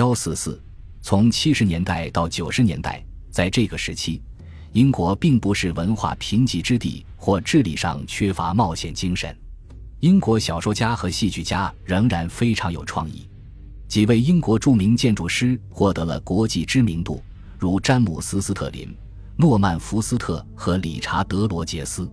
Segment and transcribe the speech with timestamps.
[0.00, 0.58] 幺四四，
[1.02, 4.22] 从七十年代到九十年代，在这个时期，
[4.72, 9.36] 英国并不是文化贫瘠之地，或智力上缺乏冒险精神。
[9.98, 13.28] 英国小说家和戏剧家仍然非常有创意，
[13.88, 17.22] 几位英国著名建筑师获得了国际知名度，
[17.58, 18.96] 如詹姆斯·斯特林、
[19.36, 22.10] 诺曼·福斯特和理查德·罗杰斯。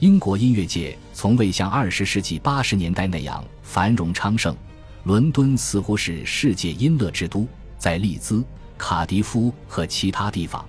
[0.00, 4.56] 英国音乐界从未像二十世纪八十年代那样繁荣昌盛。
[5.04, 7.46] 伦敦似乎是世界音乐之都，
[7.78, 8.44] 在利兹、
[8.76, 10.64] 卡迪夫和其他地方，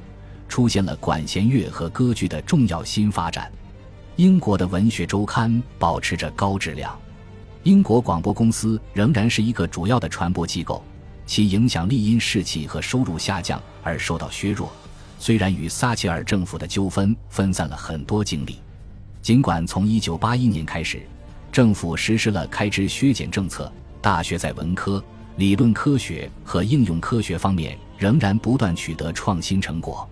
[0.47, 3.51] 出现了管弦乐和歌剧的重要新发展。
[4.15, 6.97] 英国的文学周刊保持着高质量，
[7.63, 10.83] 英国广播公司仍然是一个主要的传播机构，
[11.25, 14.71] 其影响力因士气和收入下降而受到削弱。
[15.17, 18.59] 虽然与撒切尔政府的纠纷分散了很多精力，
[19.21, 21.01] 尽管从1981年开始，
[21.51, 23.71] 政府实施了开支削减政策。
[24.01, 25.03] 大学在文科、
[25.35, 30.07] 理论科学和应用科学方面仍然不断取得创新成果。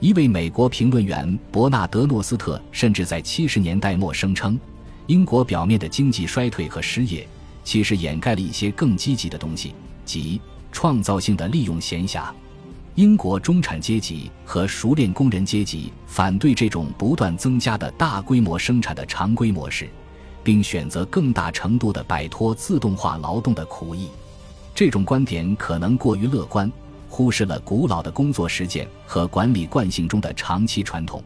[0.00, 4.58] 一位美国评论员伯纳德·诺斯特甚至在七十年代末声称，
[5.06, 7.26] 英国表面的经济衰退和失业，
[7.64, 12.30] 其实掩盖了一些更积极的东西，即创造性的利用闲暇。
[12.94, 19.88] 英国中产阶级和熟练工人阶级反对这种不断增加的大规模生产的常规模式。
[20.42, 24.08] 并选择更大程度地摆脱自动化劳动的苦役，
[24.74, 26.70] 这种观点可能过于乐观，
[27.08, 31.22] 忽视了古老的工作实践和管理惯性中的长期传统。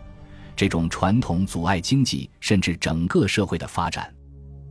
[0.54, 4.12] 这种传统阻碍经济甚至整个社会的发展。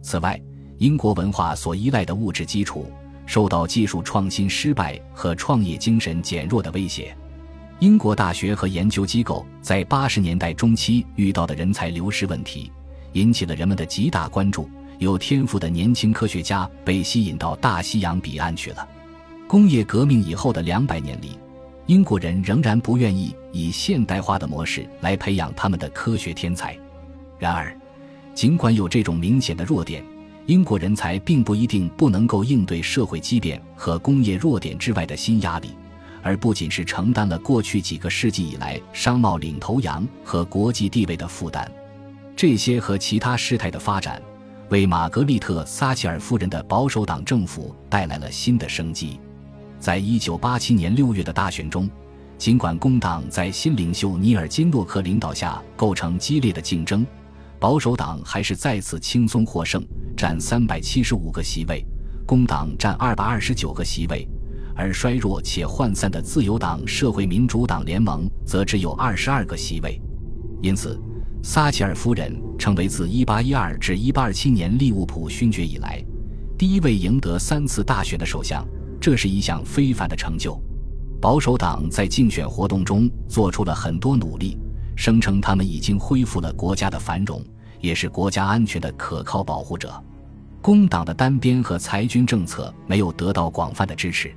[0.01, 0.39] 此外，
[0.77, 2.91] 英国文化所依赖的物质基础
[3.25, 7.15] 受到技术创新失败和创业精神减弱的威胁。
[7.79, 12.71] 英国大学和研究机构在八十年代中期遇到的人才流失问题。
[13.13, 14.69] 引起了人们的极大关注。
[14.99, 18.87] 有天赋的年轻科学家被吸引到大西洋彼岸去了。
[19.47, 21.37] 工业革命以后的两百年里，
[21.87, 26.77] 英国人仍然不愿意以现代化的模式来培养他们的科学天才。
[27.39, 27.75] 然而，
[28.35, 30.05] 尽管有这种明显的弱点，
[30.45, 35.69] 英国人才并不一定不能够应对社会畸变和工业弱点之外的新压力，
[36.21, 41.69] 而不仅是承担了过去几个世纪以来商贸领头羊和国际地位的负担。
[42.41, 44.19] 这些和其他事态的发展，
[44.71, 49.19] 为玛格丽特·撒切尔夫人的保守党政府带来了新的生机。
[49.77, 51.87] 在一九八七年六月的大选中，
[52.39, 57.05] 尽管工党在新领袖尼尔·金诺克领导下构成激烈的竞争，
[57.59, 59.85] 保守党还是再次轻松获胜，
[60.17, 61.85] 占三百七十五个席位，
[62.25, 64.27] 工党占二百二十九个席位，
[64.75, 70.01] 而衰弱且涣散的自由党社会民主党联盟则只有二十二个席位。
[70.63, 70.99] 因此。
[71.43, 76.03] 撒切尔夫人成为自1812至1827年利物浦勋爵以来，
[76.57, 78.63] 第一位赢得三次大选的首相，
[78.99, 80.61] 这是一项非凡的成就。
[81.19, 84.57] 保守党在竞选活动中做出了很多努力，
[84.95, 87.43] 声称他们已经恢复了国家的繁荣，
[87.79, 89.91] 也是国家安全的可靠保护者。
[90.61, 94.31] 工党的单边和裁军政策没有得到广泛的支持，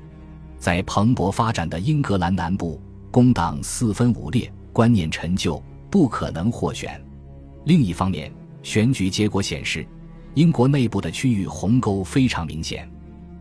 [0.58, 5.62] 在蓬勃发展的英格兰南部，工党四分五裂，观念陈旧。
[5.94, 7.00] 不可能获选。
[7.66, 8.28] 另一方面，
[8.64, 9.86] 选举结果显示，
[10.34, 12.90] 英国内部的区域鸿沟非常明显。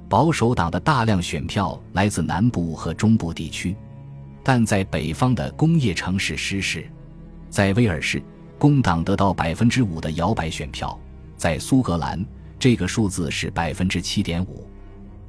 [0.07, 3.75] 保守党的大量选票来自南部和中部地区，
[4.43, 6.87] 但在北方的工业城市失势。
[7.49, 8.21] 在威尔士，
[8.59, 10.95] 工党得到百分之五的摇摆选票；
[11.35, 12.23] 在苏格兰，
[12.59, 14.63] 这个数字是百分之七点五。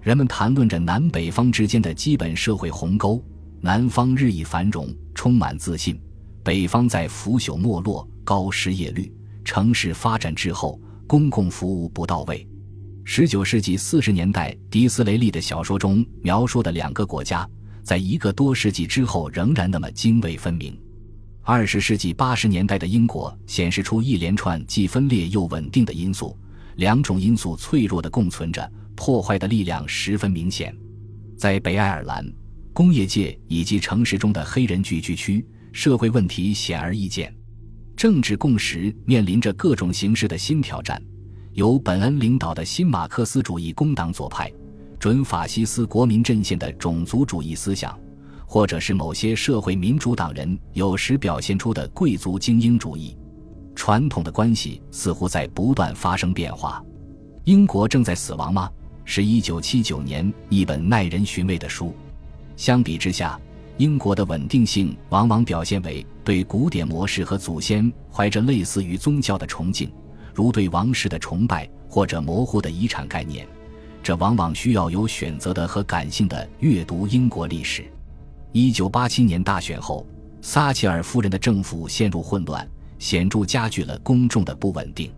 [0.03, 3.25] 人们谈论着南北方之间的基本社会鸿沟：
[3.63, 5.99] 南方日益繁荣，充满自信。
[6.45, 9.11] 北方在腐朽没落、高失业率、
[9.45, 12.47] 城市发展滞后、公共服务不到位。
[13.03, 17.49] 十九世纪四十年代，迪斯雷利的小说中描述的两个国家，
[17.83, 20.79] 在一个多世纪之后仍然那么泾渭分明。
[21.43, 26.37] 二十世纪八十年代的英国显示出一连串既分裂又稳定的因素，
[26.77, 30.77] 两种因素脆弱的共存着，破坏的力量十分明显。
[31.39, 32.31] 在北爱尔兰，
[32.75, 35.47] 工业界以及城市中的黑人聚居区。
[35.75, 37.35] 社会问题显而易见，
[37.97, 41.03] 政治共识面临着各种形式的新挑战。
[41.55, 44.49] 由本恩领导的新马克思主义工党左派、
[45.01, 47.99] 准法西斯国民阵线的种族主义思想，
[48.47, 53.17] 或者是某些社会民主党人有时表现出的贵族精英主义，
[53.75, 56.81] 传统的关系似乎在不断发生变化。
[57.47, 58.71] 英国正在死亡吗？
[59.05, 61.93] 是一九七九年一本耐人寻味的书。
[62.57, 63.37] 相比之下。
[63.77, 69.91] 英国的稳定性往往表现为对古典模式和祖先怀着类似于宗教的崇敬，
[70.33, 73.47] 如对王室的崇拜或者模糊的遗产概念。
[74.01, 77.85] 这往往需要有选择的和感性的阅读英国历史。
[78.53, 80.07] 一九八七年大选后，
[80.41, 82.69] 撒切尔夫人的政府陷入混乱，
[83.01, 85.13] 显著加剧了公众的不稳定。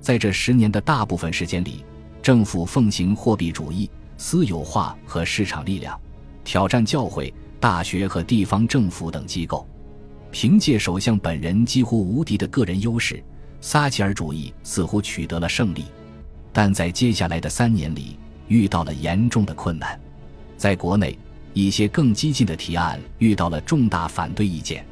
[0.00, 1.84] 在这十年的大部分时间里，
[2.22, 6.00] 政府奉行货币主义、私有化和市场力量，
[6.44, 9.66] 挑战教会、大学和地方政府等机构。
[10.32, 13.22] 凭借首相本人几乎无敌的个人优势，
[13.60, 15.84] 撒切尔主义似乎取得了胜利。
[16.52, 18.16] 但在接下来的三年里，
[18.48, 20.00] 遇到了严重的困难。
[20.56, 21.18] 在国内，
[21.52, 24.84] 一些更激进的提案遇到了重大反对意见。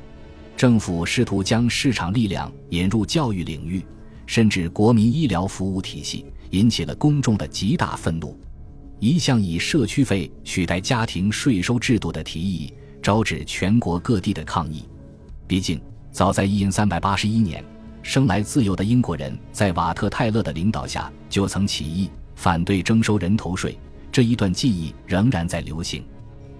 [0.56, 3.82] 政府试图将市场力量引入教育领域。
[4.26, 8.38] 甚至国民医疗服务体系引起了公众的极大愤怒。
[9.00, 14.88] 一项以社区费取代家庭税收制度的提议招致全国各地的抗议。
[15.46, 15.80] 毕竟，
[16.10, 17.64] 早在一三百八十一年，
[18.02, 23.78] 生来自由的英国人在瓦特泰勒的领导下就曾起义反对征收人头税。
[24.10, 26.04] 这一段记忆仍然在流行。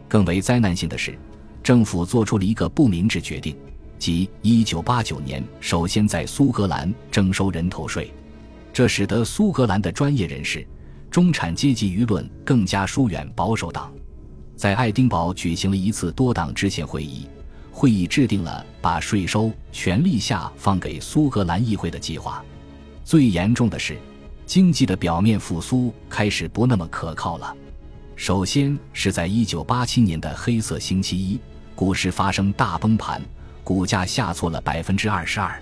[0.07, 1.19] 更为灾难性的是，
[1.63, 3.57] 政府做出了一个不明智决定。
[3.99, 8.13] 即1989年，首先在苏格兰征收人头税，
[8.73, 10.65] 这使得苏格兰的专业人士、
[11.19, 13.93] 中产阶级舆论更加疏远保守党。
[14.55, 17.27] 在爱丁堡举行了一次多党制宪会议，
[17.73, 22.41] 会议制定了把税收权力下放给苏格兰议会的计划。
[23.03, 23.99] 最严重的是，
[24.47, 27.53] 经济的表面复苏开始不那么可靠了。
[28.15, 31.41] 首先是在1987年的黑色星期一，
[31.75, 33.21] 股市发生大崩盘。
[33.65, 35.61] 股价下挫了百分之二十二，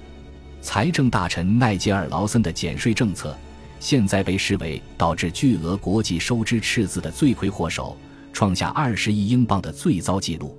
[0.61, 3.35] 财政大臣奈杰尔·劳森的减税政策，
[3.78, 7.96] 现在被视为导致巨额国际收支赤字的罪魁祸首，
[8.32, 10.58] 创下二十亿英镑的最糟纪录，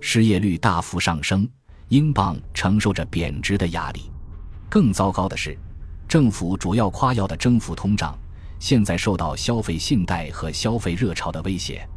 [0.00, 1.48] 失业率大幅上升，
[1.88, 4.10] 英镑承受着贬值的压力。
[4.68, 5.56] 更糟糕的是，
[6.06, 8.16] 政府主要夸耀的征服通胀，
[8.58, 11.88] 现在受到消费信贷和消费热潮的威胁，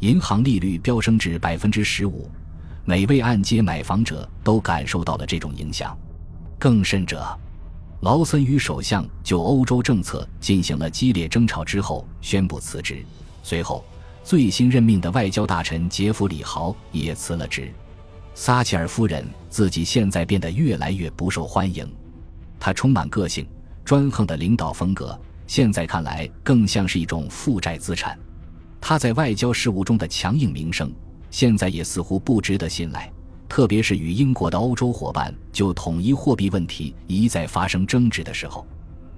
[0.00, 2.30] 银行利率飙升至百分之十五。
[2.84, 5.96] 每位按揭买房者都感受到了这种影响，
[6.58, 7.24] 更甚者，
[8.02, 13.04] 劳森与首相就欧洲政策进行了激烈争吵之后宣布辞职。
[13.44, 13.84] 随后，
[14.24, 17.72] 最新任命的外交大臣杰弗里豪也辞了职。
[18.34, 21.88] 撒切尔夫人自己现在变得越来越不受欢迎，
[22.58, 23.46] 她充满个性、
[23.84, 25.16] 专横的领导风格，
[25.46, 28.18] 现在看来更像是一种负债资产。
[28.80, 30.92] 她在外交事务中的强硬名声。
[31.30, 33.10] 现在也似乎不值得信赖，
[33.52, 38.66] 特别是与英国的欧洲伙伴就统一货币问题一再发生争执的时候。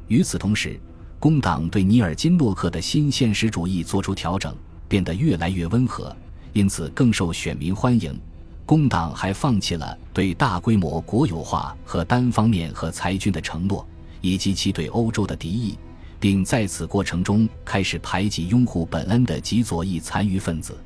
[0.08, 0.76] 与此同时，
[1.20, 4.52] 工党对尼尔金诺克的新现实主义做出调整，
[4.88, 6.12] 变得越来越温和，
[6.52, 8.20] 因此更受选民欢迎。
[8.66, 13.86] 工党还放弃了对大规模国有化和单方面和裁军的承诺，
[14.20, 15.78] 以及其对欧洲的敌意，
[16.18, 20.76] 并在此过程中开始排挤拥护本恩的极左翼残余分子。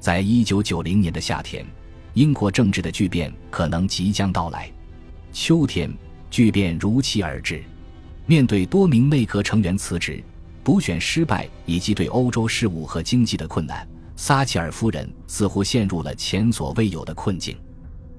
[0.00, 1.64] 在一九九零年的夏天，
[2.14, 4.70] 英国政治的巨变可能即将到来。
[5.32, 5.92] 秋天，
[6.30, 7.62] 巨变如期而至。
[8.26, 10.22] 面对多名内阁成员辞职、
[10.62, 17.56] 补选失败以及对欧洲事务和经济的困难，撒切尔夫人似乎陷入了前所未有的困境。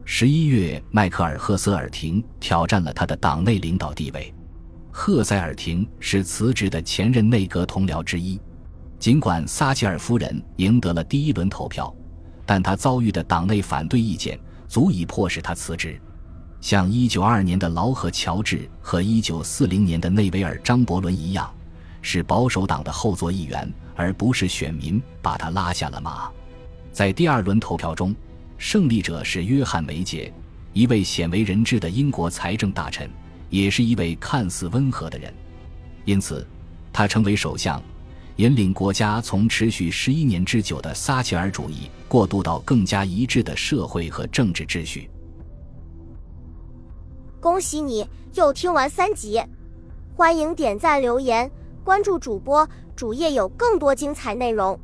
[0.03, 4.33] 十一月，迈克尔·赫塞尔廷挑战了他的党内领导地位。
[4.89, 8.39] 赫塞尔廷是辞职的前任内阁同僚之一。
[8.99, 11.95] 尽管撒切尔夫人赢得了第一轮投票，
[12.45, 16.00] 但他遭遇的党内反对意见足以迫使他辞职。
[16.60, 21.51] 像1922年的劳合乔治和1940年的内维尔张伯伦一样，
[22.01, 26.29] 是保守党的后座议员，而不是选民把他拉下了马。
[26.91, 28.13] 在第二轮投票中，
[28.57, 30.31] 胜利者是约翰梅杰，
[30.74, 33.10] 一位鲜为人知的英国财政大臣，
[33.50, 35.33] 也是一位看似温和的人，
[36.05, 36.48] 因此
[36.93, 37.81] 他成为首相。
[38.41, 45.07] 引领国家从持续十一年之久的撒切尔主义过渡到更加一致的社会和政治秩序。
[47.39, 49.39] 恭喜你又听完三集，
[50.15, 51.51] 欢迎点赞、留言、
[51.83, 54.79] 关注主播，主页有更多精彩内容。